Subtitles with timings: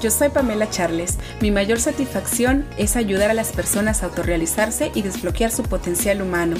[0.00, 1.18] Yo soy Pamela Charles.
[1.40, 6.56] Mi mayor satisfacción es ayudar a las personas a autorrealizarse y desbloquear su potencial humano.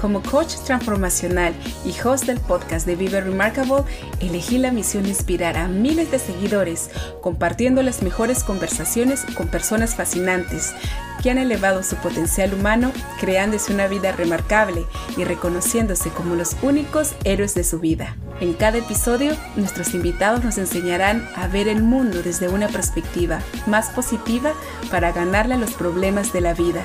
[0.00, 3.84] Como coach transformacional y host del podcast de Vive Remarkable,
[4.18, 6.90] elegí la misión de inspirar a miles de seguidores
[7.20, 10.74] compartiendo las mejores conversaciones con personas fascinantes
[11.22, 12.90] que han elevado su potencial humano,
[13.20, 14.84] creándose una vida remarcable
[15.16, 18.16] y reconociéndose como los únicos héroes de su vida.
[18.42, 23.90] En cada episodio, nuestros invitados nos enseñarán a ver el mundo desde una perspectiva más
[23.90, 24.52] positiva
[24.90, 26.82] para ganarle los problemas de la vida.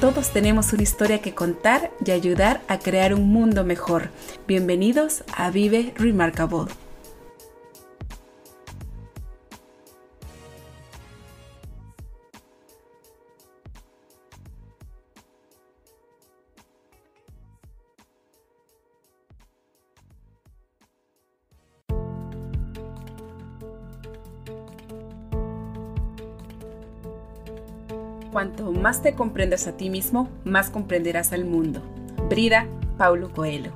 [0.00, 4.10] Todos tenemos una historia que contar y ayudar a crear un mundo mejor.
[4.48, 6.72] Bienvenidos a Vive Remarkable.
[28.36, 31.80] Cuanto más te comprendas a ti mismo, más comprenderás al mundo.
[32.28, 32.66] Brida
[32.98, 33.72] Paulo Coelho.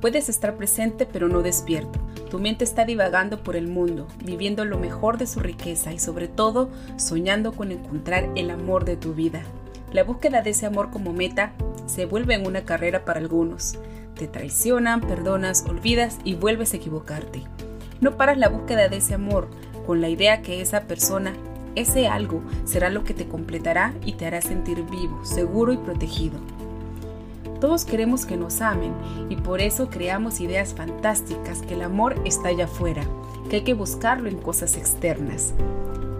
[0.00, 1.98] Puedes estar presente pero no despierto.
[2.30, 6.28] Tu mente está divagando por el mundo, viviendo lo mejor de su riqueza y sobre
[6.28, 9.42] todo soñando con encontrar el amor de tu vida.
[9.90, 11.54] La búsqueda de ese amor como meta
[11.86, 13.76] se vuelve en una carrera para algunos.
[14.14, 17.42] Te traicionan, perdonas, olvidas y vuelves a equivocarte.
[18.00, 19.48] No paras la búsqueda de ese amor
[19.84, 21.32] con la idea que esa persona
[21.76, 26.38] ese algo será lo que te completará y te hará sentir vivo, seguro y protegido.
[27.60, 28.92] Todos queremos que nos amen
[29.30, 33.02] y por eso creamos ideas fantásticas que el amor está allá afuera,
[33.48, 35.54] que hay que buscarlo en cosas externas.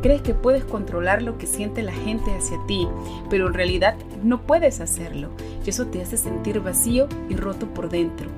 [0.02, 2.86] Crees que puedes controlar lo que siente la gente hacia ti,
[3.28, 5.30] pero en realidad no puedes hacerlo
[5.64, 8.28] y eso te hace sentir vacío y roto por dentro.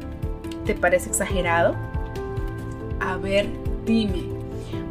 [0.64, 1.74] ¿Te parece exagerado?
[3.00, 3.48] A ver,
[3.84, 4.37] dime,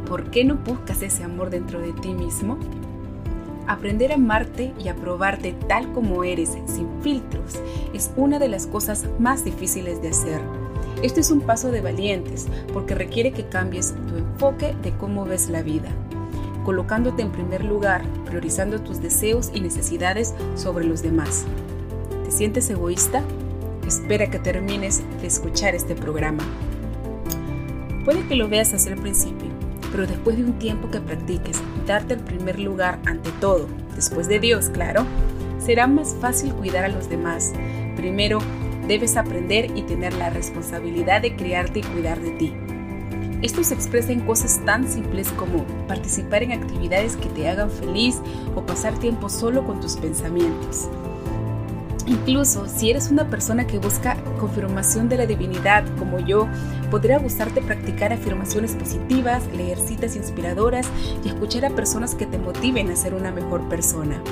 [0.08, 2.58] ¿Por qué no buscas ese amor dentro de ti mismo?
[3.66, 7.60] Aprender a amarte y a probarte tal como eres, sin filtros,
[7.92, 10.40] es una de las cosas más difíciles de hacer.
[11.02, 15.50] Esto es un paso de valientes porque requiere que cambies tu enfoque de cómo ves
[15.50, 15.90] la vida,
[16.64, 21.44] colocándote en primer lugar, priorizando tus deseos y necesidades sobre los demás.
[22.24, 23.22] ¿Te sientes egoísta?
[23.86, 26.42] Espera que termines de escuchar este programa.
[28.06, 29.37] Puede que lo veas hacia el principio,
[29.90, 34.38] pero después de un tiempo que practiques darte el primer lugar ante todo, después de
[34.38, 35.04] Dios, claro,
[35.58, 37.52] será más fácil cuidar a los demás.
[37.96, 38.38] Primero,
[38.86, 42.54] debes aprender y tener la responsabilidad de criarte y cuidar de ti.
[43.42, 48.16] Esto se expresa en cosas tan simples como participar en actividades que te hagan feliz
[48.56, 50.88] o pasar tiempo solo con tus pensamientos.
[52.08, 56.48] Incluso si eres una persona que busca confirmación de la divinidad como yo,
[56.90, 60.86] podría gustarte practicar afirmaciones positivas, leer citas inspiradoras
[61.22, 64.22] y escuchar a personas que te motiven a ser una mejor persona.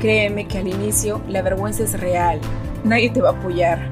[0.00, 2.40] Créeme que al inicio la vergüenza es real,
[2.82, 3.88] nadie te va a apoyar.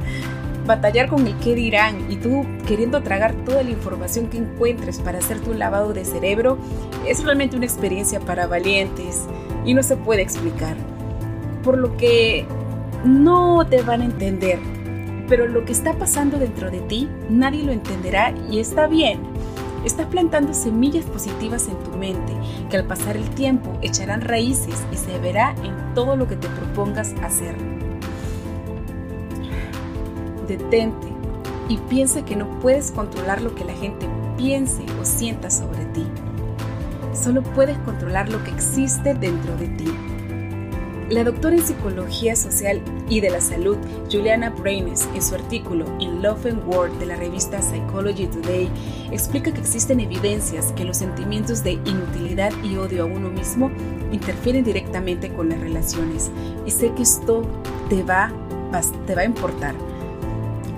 [0.67, 5.19] Batallar con el qué dirán y tú queriendo tragar toda la información que encuentres para
[5.19, 6.59] hacerte un lavado de cerebro
[7.07, 9.27] es realmente una experiencia para valientes
[9.65, 10.77] y no se puede explicar.
[11.63, 12.47] Por lo que
[13.05, 14.59] no te van a entender,
[15.29, 19.21] pero lo que está pasando dentro de ti nadie lo entenderá y está bien.
[19.85, 22.35] Estás plantando semillas positivas en tu mente
[22.69, 26.49] que al pasar el tiempo echarán raíces y se verá en todo lo que te
[26.49, 27.57] propongas hacer.
[30.47, 31.09] Detente
[31.71, 34.07] y piensa que no puedes controlar lo que la gente
[34.37, 36.05] piense o sienta sobre ti.
[37.15, 40.10] Solo puedes controlar lo que existe dentro de ti.
[41.11, 43.77] La doctora en Psicología Social y de la Salud,
[44.09, 48.71] Juliana Braines, en su artículo In Love and War de la revista Psychology Today,
[49.11, 53.73] explica que existen evidencias que los sentimientos de inutilidad y odio a uno mismo
[54.13, 56.31] interfieren directamente con las relaciones.
[56.65, 57.43] Y sé que esto
[57.89, 58.31] te va,
[59.05, 59.75] te va a importar.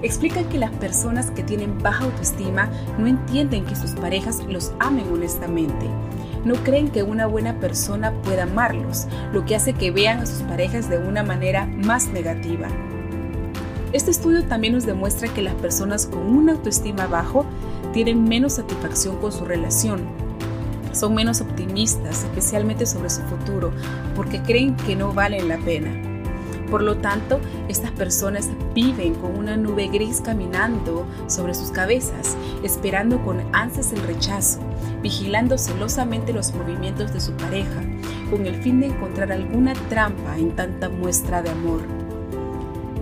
[0.00, 5.04] Explica que las personas que tienen baja autoestima no entienden que sus parejas los amen
[5.12, 5.90] honestamente
[6.44, 10.42] no creen que una buena persona pueda amarlos, lo que hace que vean a sus
[10.42, 12.68] parejas de una manera más negativa.
[13.92, 17.44] Este estudio también nos demuestra que las personas con una autoestima bajo
[17.92, 20.00] tienen menos satisfacción con su relación,
[20.92, 23.72] son menos optimistas, especialmente sobre su futuro,
[24.14, 25.90] porque creen que no valen la pena.
[26.70, 33.22] Por lo tanto, estas personas viven con una nube gris caminando sobre sus cabezas, esperando
[33.22, 34.60] con ansias el rechazo,
[35.02, 37.82] vigilando celosamente los movimientos de su pareja,
[38.30, 41.80] con el fin de encontrar alguna trampa en tanta muestra de amor.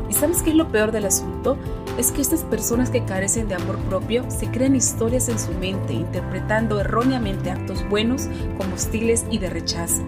[0.08, 1.56] ¿Y sabes qué es lo peor del asunto?
[2.00, 5.92] es que estas personas que carecen de amor propio se crean historias en su mente,
[5.92, 10.02] interpretando erróneamente actos buenos como hostiles y de rechazo.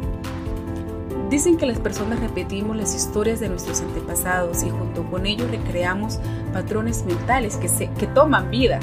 [1.29, 6.19] Dicen que las personas repetimos las historias de nuestros antepasados y junto con ello recreamos
[6.53, 8.81] patrones mentales que, se, que toman vida.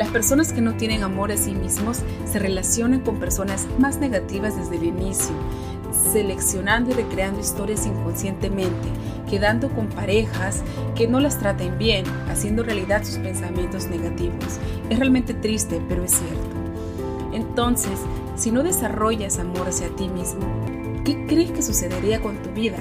[0.00, 4.56] Las personas que no tienen amor a sí mismos se relacionan con personas más negativas
[4.56, 5.34] desde el inicio,
[6.10, 8.88] seleccionando y recreando historias inconscientemente,
[9.28, 10.62] quedando con parejas
[10.94, 14.58] que no las traten bien, haciendo realidad sus pensamientos negativos.
[14.88, 17.34] Es realmente triste, pero es cierto.
[17.34, 18.00] Entonces,
[18.36, 20.46] si no desarrollas amor hacia ti mismo,
[21.04, 22.78] ¿Qué crees que sucedería con tu vida?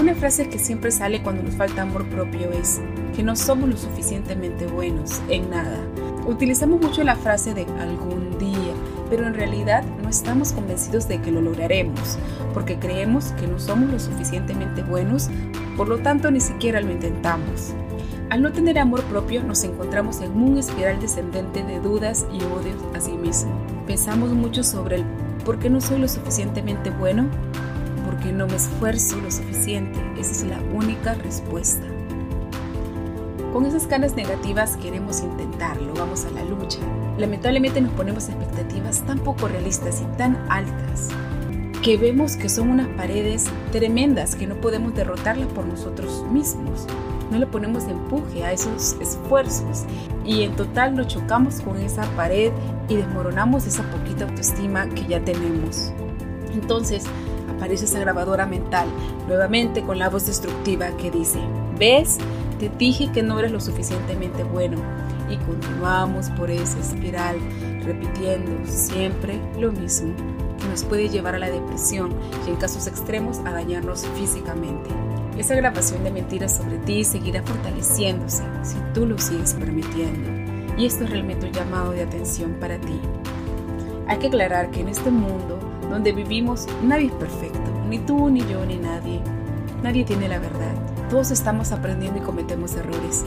[0.00, 2.80] Una frase que siempre sale cuando nos falta amor propio es
[3.14, 5.78] que no somos lo suficientemente buenos en nada.
[6.26, 8.72] Utilizamos mucho la frase de algún día,
[9.10, 12.18] pero en realidad no estamos convencidos de que lo lograremos,
[12.52, 15.28] porque creemos que no somos lo suficientemente buenos,
[15.76, 17.74] por lo tanto ni siquiera lo intentamos.
[18.30, 22.82] Al no tener amor propio nos encontramos en un espiral descendente de dudas y odios
[22.94, 23.52] a sí mismo.
[23.86, 25.04] Pensamos mucho sobre el
[25.44, 27.28] ¿Por qué no soy lo suficientemente bueno?
[28.06, 30.00] Porque no me esfuerzo lo suficiente.
[30.18, 31.84] Esa es la única respuesta.
[33.54, 36.80] Con esas ganas negativas queremos intentarlo, vamos a la lucha.
[37.18, 41.10] Lamentablemente nos ponemos expectativas tan poco realistas y tan altas
[41.80, 46.88] que vemos que son unas paredes tremendas que no podemos derrotarlas por nosotros mismos.
[47.30, 49.84] No le ponemos empuje a esos esfuerzos
[50.24, 52.50] y en total nos chocamos con esa pared
[52.88, 55.92] y desmoronamos esa poquita autoestima que ya tenemos.
[56.52, 57.04] Entonces
[57.56, 58.88] aparece esa grabadora mental
[59.28, 61.38] nuevamente con la voz destructiva que dice,
[61.78, 62.18] ¿ves?
[62.70, 64.78] Te dije que no eres lo suficientemente bueno.
[65.30, 67.36] Y continuamos por esa espiral
[67.84, 70.14] repitiendo siempre lo mismo,
[70.58, 72.14] que nos puede llevar a la depresión
[72.46, 74.90] y en casos extremos a dañarnos físicamente.
[75.38, 80.30] Esa grabación de mentiras sobre ti seguirá fortaleciéndose si tú lo sigues permitiendo.
[80.78, 82.98] Y esto es realmente un llamado de atención para ti.
[84.06, 85.58] Hay que aclarar que en este mundo
[85.90, 89.20] donde vivimos nadie es perfecto, ni tú, ni yo, ni nadie.
[89.82, 90.83] Nadie tiene la verdad.
[91.10, 93.24] Todos estamos aprendiendo y cometemos errores,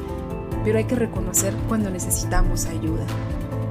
[0.63, 3.05] pero hay que reconocer cuando necesitamos ayuda.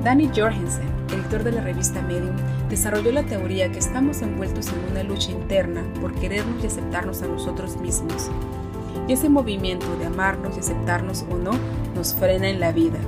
[0.04, 2.36] Danny Jorgensen, editor de la revista Medium,
[2.70, 7.26] desarrolló la teoría que estamos envueltos en una lucha interna por querernos y aceptarnos a
[7.26, 8.30] nosotros mismos.
[9.08, 11.50] Y ese movimiento de amarnos y aceptarnos o no
[11.96, 12.98] nos frena en la vida.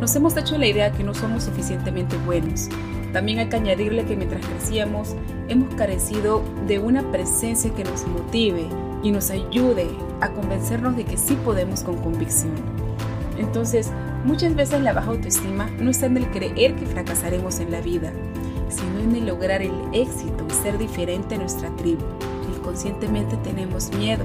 [0.00, 2.68] Nos hemos hecho la idea que no somos suficientemente buenos.
[3.12, 5.14] También hay que añadirle que mientras crecíamos
[5.48, 8.68] hemos carecido de una presencia que nos motive
[9.02, 9.88] y nos ayude
[10.20, 12.54] a convencernos de que sí podemos con convicción.
[13.38, 13.90] Entonces,
[14.24, 18.12] muchas veces la baja autoestima no está en el creer que fracasaremos en la vida,
[18.68, 22.04] sino en el lograr el éxito y ser diferente a nuestra tribu.
[22.56, 24.24] Inconscientemente tenemos miedo.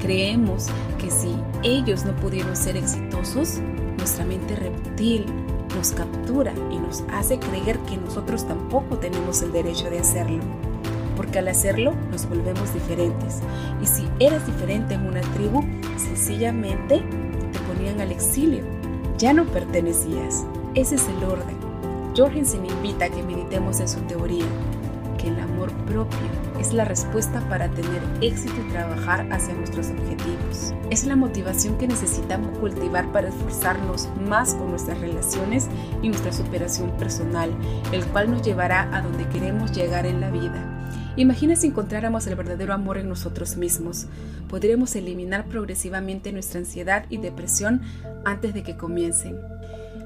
[0.00, 0.68] Creemos
[0.98, 3.58] que si ellos no pudieron ser exitosos,
[3.98, 5.26] nuestra mente reptil
[5.76, 10.42] nos captura y nos hace creer que nosotros tampoco tenemos el derecho de hacerlo.
[11.20, 13.40] Porque al hacerlo nos volvemos diferentes.
[13.82, 15.62] Y si eras diferente en una tribu,
[15.98, 17.02] sencillamente
[17.52, 18.64] te ponían al exilio.
[19.18, 20.46] Ya no pertenecías.
[20.74, 21.58] Ese es el orden.
[22.16, 24.46] Jorgensen invita a que meditemos en su teoría,
[25.18, 26.16] que el amor propio
[26.58, 30.72] es la respuesta para tener éxito y trabajar hacia nuestros objetivos.
[30.88, 35.68] Es la motivación que necesitamos cultivar para esforzarnos más con nuestras relaciones
[36.00, 37.50] y nuestra superación personal,
[37.92, 40.69] el cual nos llevará a donde queremos llegar en la vida.
[41.20, 44.06] Imagina si encontráramos el verdadero amor en nosotros mismos.
[44.48, 47.82] Podríamos eliminar progresivamente nuestra ansiedad y depresión
[48.24, 49.38] antes de que comiencen.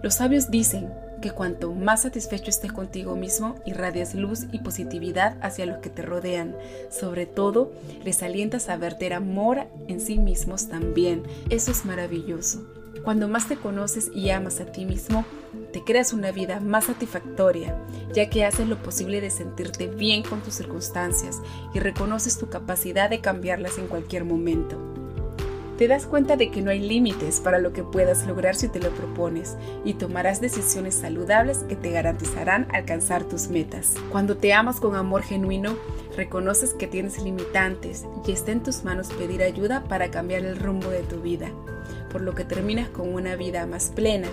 [0.02, 0.88] Los sabios dicen
[1.23, 6.02] que cuanto más satisfecho estés contigo mismo, irradias luz y positividad hacia los que te
[6.02, 6.56] rodean.
[6.90, 7.71] Sobre todo,
[8.04, 11.23] les alientas a verter amor en sí mismos también.
[11.49, 12.83] Eso es maravilloso.
[13.04, 15.26] Cuando más te conoces y amas a ti mismo,
[15.75, 17.78] te creas una vida más satisfactoria,
[18.14, 21.42] ya que haces lo posible de sentirte bien con tus circunstancias
[21.75, 25.03] y reconoces tu capacidad de cambiarlas en cualquier momento.
[25.78, 28.78] Te das cuenta de que no hay límites para lo que puedas lograr si te
[28.78, 33.94] lo propones y tomarás decisiones saludables que te garantizarán alcanzar tus metas.
[34.12, 35.76] Cuando te amas con amor genuino,
[36.16, 40.90] reconoces que tienes limitantes y está en tus manos pedir ayuda para cambiar el rumbo
[40.90, 41.50] de tu vida,
[42.12, 44.28] por lo que terminas con una vida más plena,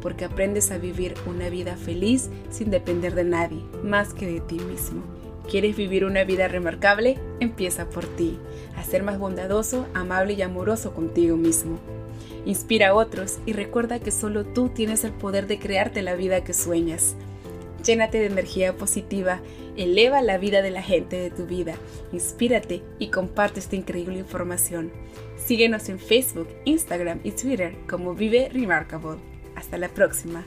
[0.00, 4.60] porque aprendes a vivir una vida feliz sin depender de nadie, más que de ti
[4.60, 5.13] mismo.
[5.48, 7.18] ¿Quieres vivir una vida remarcable?
[7.38, 8.38] Empieza por ti,
[8.76, 11.78] a ser más bondadoso, amable y amoroso contigo mismo.
[12.46, 16.44] Inspira a otros y recuerda que solo tú tienes el poder de crearte la vida
[16.44, 17.14] que sueñas.
[17.84, 19.40] Llénate de energía positiva,
[19.76, 21.74] eleva la vida de la gente de tu vida,
[22.12, 24.90] inspírate y comparte esta increíble información.
[25.36, 29.18] Síguenos en Facebook, Instagram y Twitter como Vive Remarkable.
[29.54, 30.44] Hasta la próxima.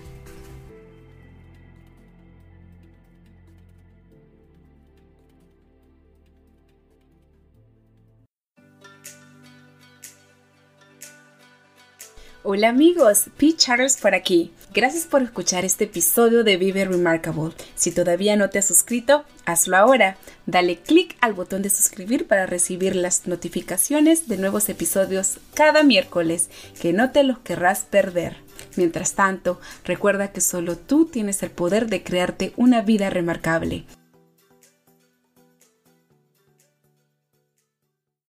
[12.50, 14.54] Hola amigos, Pete Charles por aquí.
[14.74, 17.54] Gracias por escuchar este episodio de Vive Remarkable.
[17.76, 20.16] Si todavía no te has suscrito, hazlo ahora.
[20.46, 26.50] Dale click al botón de suscribir para recibir las notificaciones de nuevos episodios cada miércoles,
[26.80, 28.38] que no te los querrás perder.
[28.78, 33.84] Mientras tanto, recuerda que solo tú tienes el poder de crearte una vida remarcable.